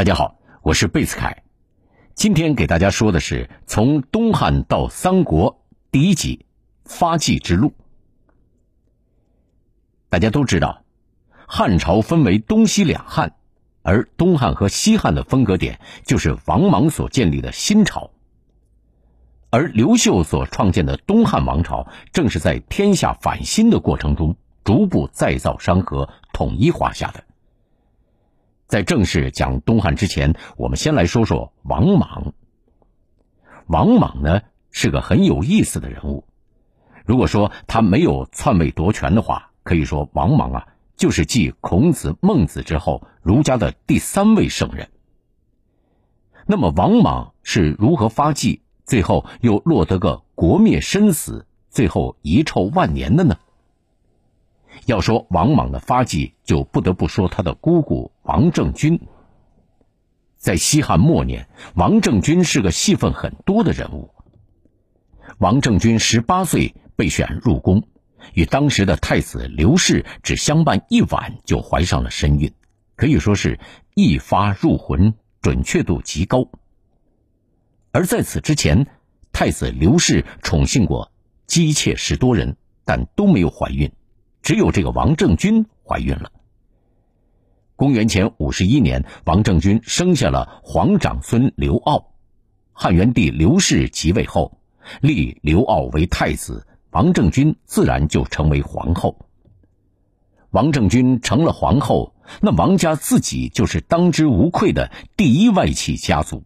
[0.00, 1.42] 大家好，我是贝斯凯，
[2.14, 5.62] 今天给大家说的是从东汉到三国
[5.92, 6.46] 第一集
[6.86, 7.74] 发迹之路。
[10.08, 10.84] 大家都知道，
[11.46, 13.34] 汉朝分为东西两汉，
[13.82, 18.10] 而东汉和西汉的分隔点就是王莽所建立的新朝，
[19.50, 27.22] 而刘秀所创建的东汉王朝，正是在天下反新的过程中逐步再造山河、统一华夏的。
[28.70, 32.32] 在正式讲东汉之前，我们先来说说王莽。
[33.66, 36.24] 王莽呢是个很有意思的人物。
[37.04, 44.88] 如果说他没有篡位夺权的话，可以说王莽啊就是继孔子、孟子之后儒家的第三位圣人。
[46.46, 53.36] 那么王莽是如何发迹，最后又落得个国灭身死，最后遗臭万年的呢？
[54.86, 59.00] 要说王莽的发迹，就不得不说他的姑姑王政君。
[60.36, 64.10] 在西汉末年，王政君是个戏份很多的人物。
[65.38, 67.82] 王政君十八岁被选入宫，
[68.34, 72.52] 与当时的太子刘氏只相伴一晚，就怀上了身孕，
[72.96, 73.60] 可以说是
[73.94, 76.48] 一发入魂，准确度极高。
[77.92, 78.86] 而在此之前，
[79.32, 81.12] 太子刘氏宠幸过
[81.46, 83.92] 姬妾十多人，但都没有怀孕。
[84.42, 86.32] 只有这个王政君怀孕了。
[87.76, 92.04] 公元前五十一年，王政君生下了皇长孙刘骜。
[92.72, 94.58] 汉元帝刘氏即位后，
[95.00, 99.26] 立刘骜为太子，王政君自然就成为皇后。
[100.50, 106.44] 王政君成了皇后，那王家自己就是当之无愧的第一外戚家族。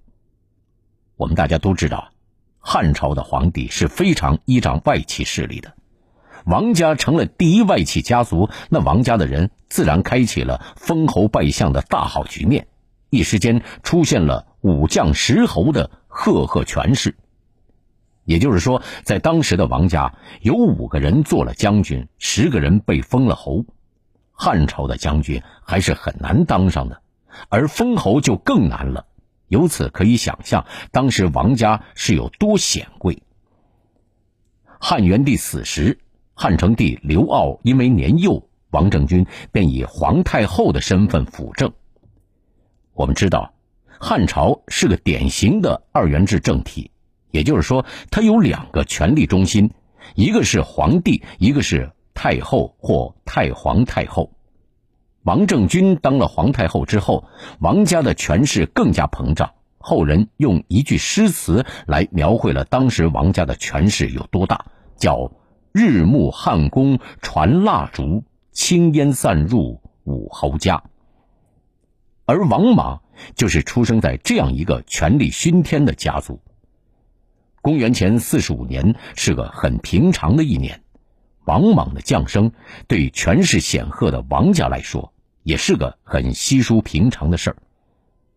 [1.17, 2.13] 我们大家都知道，
[2.59, 5.75] 汉朝的皇帝是非常依仗外戚势力的。
[6.45, 12.67] 王家成了第一外戚家族，那王家的人自然开启了封侯拜相的大好局面，
[13.09, 17.15] 一时间出现了五将十侯的赫赫权势。
[18.25, 23.65] 也就是说，在当时的王家，有五个人做了将军，十个人被封了侯。
[24.33, 27.01] 汉朝的将军还是很难当上的，
[27.49, 29.07] 而封侯就更难了。
[29.49, 33.23] 由此可以想象，当时王家是有多显贵。
[34.79, 35.99] 汉元帝死时。
[36.35, 41.73] 汉成帝刘骜因为年幼，王政君便以皇太后的身份辅政。
[42.93, 43.55] 我们知道，
[44.01, 46.91] 汉朝是个典型的二元制政体，
[47.31, 49.71] 也就是说，它有两个权力中心，
[50.17, 54.33] 一个是皇帝，一个是太后或太皇太后。
[55.23, 57.29] 王政君当了皇太后之后，
[57.61, 59.53] 王家的权势更加膨胀。
[59.79, 65.31] 后人用一句诗词来描绘了当时王家的权势有多大，叫。
[65.77, 70.85] 日暮汉宫传蜡烛，青烟散入武侯家。
[72.27, 73.03] 而王莽
[73.35, 76.41] 就是出生在这样一个权力熏天的家族。
[77.61, 80.81] 公元前四十五年是个很平常的一年，
[81.45, 82.53] 王莽的降生
[82.87, 85.13] 对权势显赫的王家来说
[85.43, 87.57] 也是个很稀疏平常的事儿。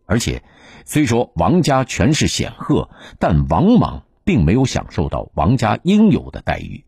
[0.06, 0.42] 而且，
[0.84, 6.84] 虽说王家权势显赫，但王莽并没有享受到王家应有的待遇。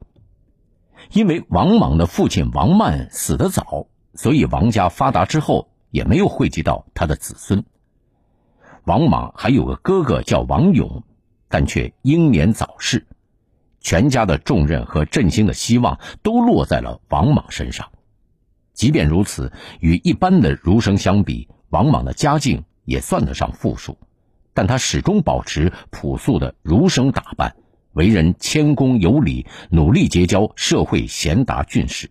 [1.12, 7.65] 因为王莽的父亲王曼死得早，所以王家发达之后也没有惠及到他的子孙。
[8.84, 11.03] 王莽还有个哥哥叫王勇，
[11.49, 13.06] 但却英年早逝，
[13.81, 17.88] 全家的重任和振兴的希望都落在了王莽身上。
[18.72, 23.99] 即便如此，与一般的儒生相比，王莽的家境也算得上富庶，
[24.55, 27.55] 但他始终保持朴素的儒生打扮。
[27.93, 32.09] 为人谦恭有礼，努力结交社会贤达俊士。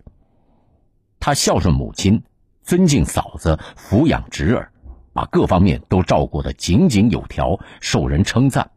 [1.19, 2.22] 他孝顺母亲，
[2.63, 4.72] 尊敬嫂子，抚养侄儿，
[5.13, 8.69] 把各方面都照顾得井井有条，受人称赞。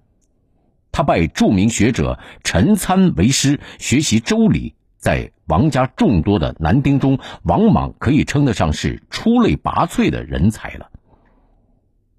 [0.92, 4.74] 他拜著名学者陈参为师，学习周礼。
[4.98, 10.88] 在王家众多的男丁中，王莽可以称得上是出类拔萃的人才了。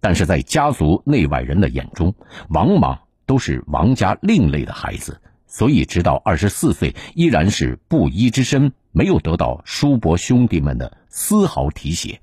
[0.02, 2.14] 但是在家族内外人的眼中，
[2.50, 3.00] 王莽。
[3.34, 12.22] 都是王家另类的孩子，所以直到二十四岁依然是布衣之身，没有得到叔伯兄弟们的丝毫提携。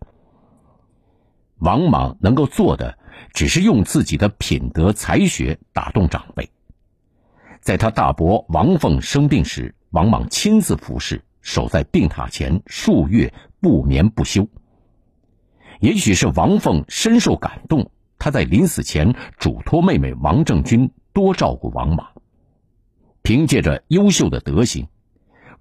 [1.58, 2.96] 王莽能够做的，
[3.32, 6.48] 只是用自己的品德才学打动长辈。
[7.60, 14.46] 在他大伯王凤生病时，王莽亲自服侍，守在病榻前数月不眠不休。
[15.80, 17.90] 也许是王凤深受感动。
[18.22, 22.08] 他在临死前嘱托妹妹王政君多照顾王莽。
[23.22, 24.88] 凭借着优秀的德行，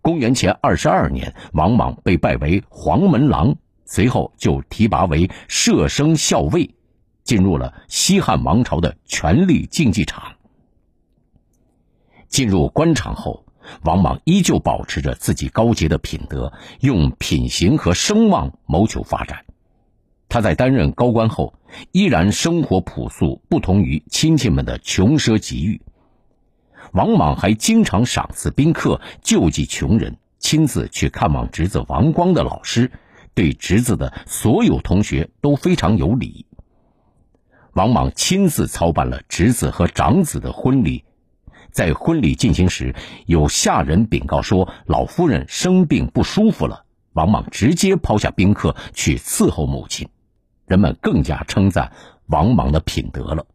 [0.01, 3.55] 公元前二十二年，王莽被拜为黄门郎，
[3.85, 6.73] 随后就提拔为舍生校尉，
[7.23, 10.35] 进入了西汉王朝的权力竞技场。
[12.27, 13.45] 进入官场后，
[13.83, 19.45] 王莽依旧保持着自己高洁的品德，用品行和声望谋求发展。
[20.29, 21.53] 他在担任高官后，
[21.91, 25.81] 依然生活朴素，不同于亲戚们的穷奢极欲。
[26.93, 32.91] 王莽还经常赏赐宾客，救济穷人，亲自去看望侄子王光的老师，
[33.33, 36.45] 对侄子的所有同学都非常有礼。
[37.73, 41.03] 王莽亲自操办了侄子和长子的婚礼。
[41.71, 42.95] 在婚礼进行时，
[43.27, 50.09] 有下人禀告说老夫人生病不舒服了，王莽直接抛下宾客去伺候母亲，
[50.69, 51.92] 人们更加称赞
[52.27, 53.45] 王莽的品德了。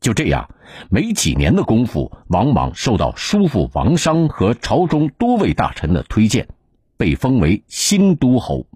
[0.00, 0.52] 就这样，
[0.90, 6.48] 没几年的功夫，王莽受到叔父王商和朝中多位大臣的推荐，
[6.96, 8.66] 被封为新都侯。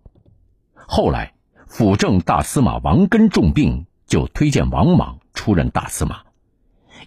[0.75, 1.35] 后来，
[1.67, 6.21] 辅政大司马王根重病，就推荐王莽出任大司马。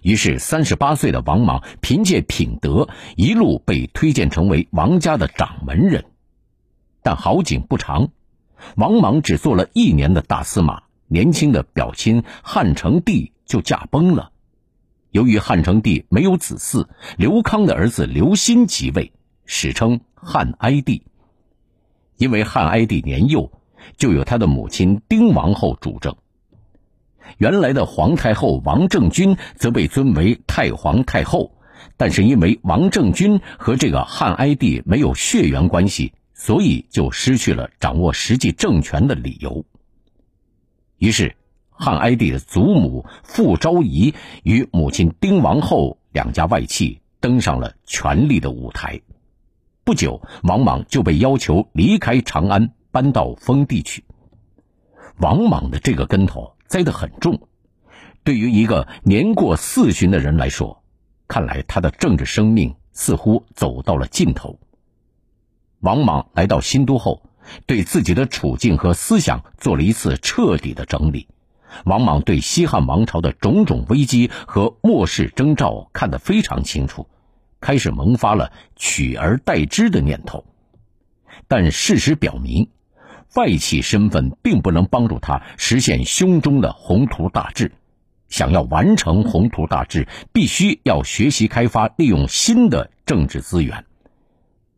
[0.02, 6.04] 于是，三十八岁的王莽凭借品德，一路被推荐成为王家的掌门人。
[7.02, 8.10] 但好景不长，
[8.76, 14.32] 王莽只做了一年的大司马，年轻的表亲汉成帝就驾崩了。
[15.10, 16.86] 由于汉成帝没有子嗣，
[17.16, 19.12] 刘康的儿子刘歆即位，
[19.44, 21.02] 史称汉哀帝。
[22.16, 23.50] 因为汉哀帝年幼，
[23.96, 26.16] 就有他的母亲丁王后主政。
[27.38, 31.52] 原来的皇太后王政君则被尊为太皇太后，
[31.96, 39.62] 但是因为王政君和这个汉哀帝没有血缘关系，所以就失去了掌握实际政权的理由。
[40.96, 41.36] 于是，
[41.68, 48.98] 汉哀帝的祖母傅昭仪与母亲丁王后两家外戚登上了权力的舞台。
[49.84, 54.02] 不久，王莽就被要求离开长安，搬到封地去。
[55.18, 56.56] 王莽的这个跟头。
[56.70, 57.48] 栽得很重，
[58.22, 60.84] 对于一个年过四旬的人来说，
[61.26, 64.56] 看来他的政治生命似乎走到了尽头。
[65.80, 67.22] 王莽来到新都后，
[67.66, 71.26] 对自己的处境和思想做了一次彻底的整理。
[71.84, 77.06] 王莽对西汉王朝的种种危机和末世征兆看得非常清楚，
[77.60, 80.44] 开始萌发了取而代之的念头。
[81.48, 82.68] 但事实表明。
[83.36, 87.70] 外戚身份并不能帮助他实现胸中的宏图大志。
[88.28, 93.84] 想要完成宏图大志，必须要学习开发利用新的政治资源。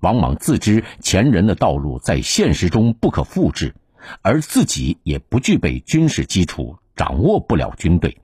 [0.03, 3.75] 王莽自知前人的道路在现实中不可复制，
[4.21, 8.19] 而自己也不具备军事基础，掌握不了军队。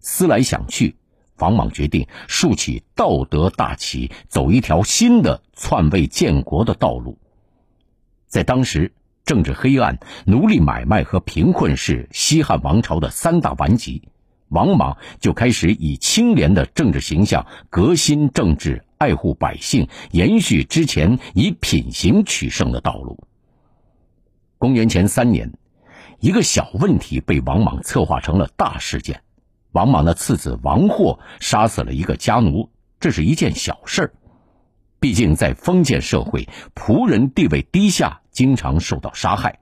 [0.00, 0.96] 思来想去，
[1.38, 7.18] 王莽决定竖起道德大旗，走一条新的篡位建国的道路。
[8.26, 8.92] 在当时。
[9.26, 14.08] 政治黑暗、奴隶买卖和贫困是西汉王朝的三大顽疾。
[14.48, 23.18] 王莽就开始以清廉的政治形象革新政治、爱护百姓，延续之前以品行取胜的道路。
[24.58, 25.52] 公元前三年，
[26.20, 29.22] 一个小问题被王莽策划成了大事件。
[29.72, 32.70] 王莽的次子王霍杀死了一个家奴，
[33.00, 34.12] 这是一件小事儿。
[34.98, 38.20] 毕竟在封建社会，仆人地位低下。
[38.36, 39.60] 经常受到杀害，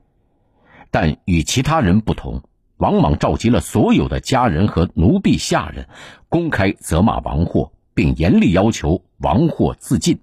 [0.91, 2.43] 但与其他人不同，
[2.77, 5.89] 王莽召集了所有的家人和奴婢下人，
[6.29, 10.19] 公开责骂王获，并严厉要求王获自尽。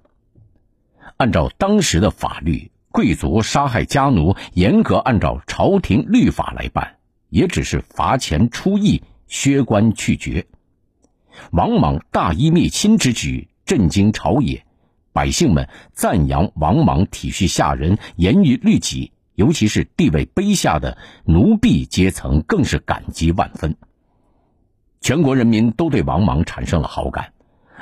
[1.16, 6.98] 按照当时的法律，贵族杀害家奴，严格按照朝廷律法来办，
[7.30, 10.46] 也只是罚钱出役、削官去爵。
[11.52, 14.66] 王莽大义灭亲之举震惊朝野。
[15.14, 19.12] 百姓们赞扬王莽体恤下人、严于律己，
[19.42, 23.76] 尤其是地位卑下的奴婢阶层，更是感激万分。
[25.00, 27.34] 全国人民都对王莽产生了好感，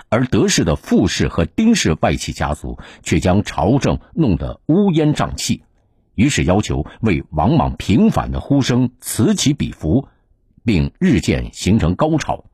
[0.07, 5.63] 而德氏的傅氏和丁氏外戚家族却将朝政弄得乌烟瘴气，
[6.15, 10.07] 于是要求为王莽平反的呼声此起彼伏，
[10.63, 12.45] 并日渐形成高潮。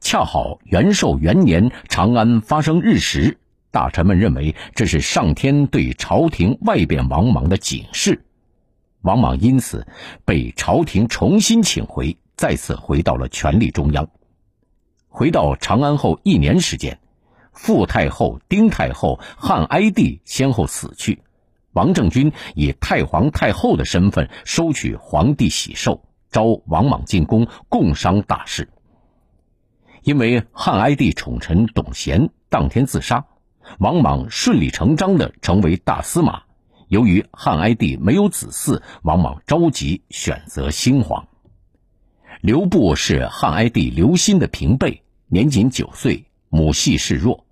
[0.00, 3.36] 恰好元寿元年，长安发生日食。
[3.78, 8.24] 大臣们认为这是上天对朝廷外边王莽的警示，
[9.02, 9.86] 王莽因此
[10.24, 14.10] 被朝廷重新请回，再次回到了权力中央。
[15.06, 16.98] 回到长安后一年时间，
[17.52, 21.22] 傅太后、丁太后、汉哀帝先后死去，
[21.70, 28.68] 王政君以太皇太后的身份收取皇帝喜寿，召王莽进宫共商大事。
[30.02, 33.24] 因为汉哀帝宠臣董贤当天自杀。
[33.78, 36.42] 王莽顺理成章的成为大司马。
[36.88, 41.28] 由于汉哀帝没有子嗣，王莽着急选择新皇。
[42.40, 47.44] 刘布是汉哀帝刘歆的平辈，年仅九岁，母系示弱，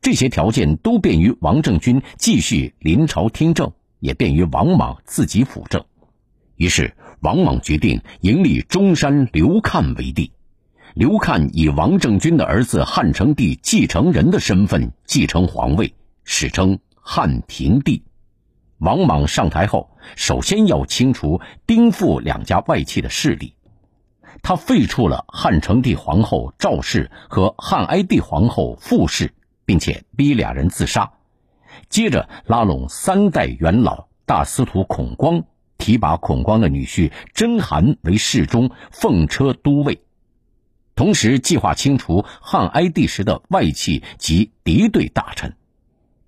[0.00, 5.84] 这些条件都便于王政君继续临朝听政，也便于王莽自己辅政。
[6.56, 10.30] 于是，王莽决定迎立中山刘看为帝。
[10.94, 18.02] 刘看以王政君的儿子汉成帝继承人的身份继承皇位，史称汉平帝。
[18.78, 23.54] 王莽上台后，首先要清除丁父两家外戚的势力。
[24.42, 31.12] 他废黜了汉成帝皇后赵氏和汉哀帝皇后傅氏，并且逼俩人自杀。
[31.88, 35.44] 接着拉拢三代元老大司徒孔光，
[35.76, 40.00] 提拔孔光的女婿甄邯为侍中，奉车都尉。
[40.98, 45.54] 同时计划清除汉哀帝时的外戚及敌对大臣。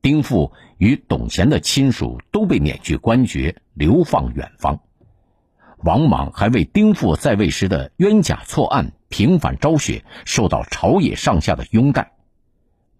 [0.01, 4.79] 丁父与董贤的亲属都被免去官爵，流放远方。
[5.79, 12.13] 王莽还为丁父在位时的冤假错案、平反昭雪受到朝野上下的拥戴。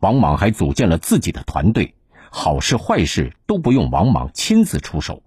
[0.01, 1.95] 王莽还组建了自己的团队，
[2.33, 5.23] 好事坏事都不用王莽亲自出手。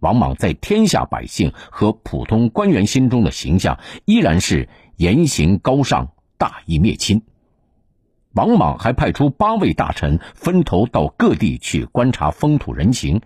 [0.00, 4.68] 王莽在天下百姓和普通官员心中的形象依然是
[5.02, 7.22] 言行高尚、大义灭亲。
[8.34, 13.20] 王莽还派出八位大臣分头到各地去观察风土人情，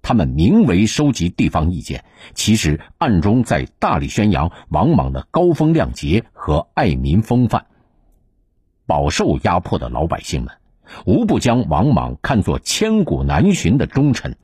[0.00, 7.66] 他们名为收集地方意见，其实暗中在大力宣扬王莽的高风亮节和爱民风范。
[8.86, 10.54] 饱受压迫的老百姓们，
[11.04, 14.34] 无不将王莽看作千古难寻的忠臣。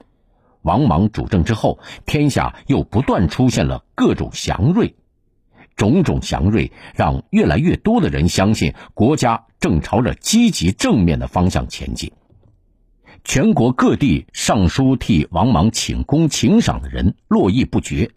[0.60, 4.94] 王莽主政之后，天下又不断出现了各种祥瑞。
[5.76, 12.12] 种种祥瑞让越来越多的人相信国家正朝着积极正面的方向前进。
[13.24, 18.10] 全国各地上书替王莽请功请赏的人络绎不绝。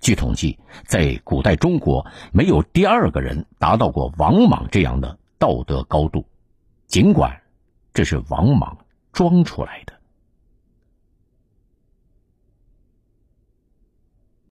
[0.00, 6.26] 据统计，在古代中国，没有第二个人达到过王莽这样的道德高度。
[6.86, 7.40] 尽管
[7.92, 8.76] 这是王莽
[9.12, 9.93] 装出来的。